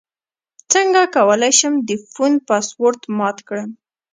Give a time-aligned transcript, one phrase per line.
[0.71, 3.69] څنګه کولی شم د فون پاسورډ مات کړم